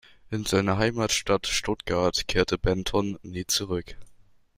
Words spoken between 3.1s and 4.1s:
nie zurück.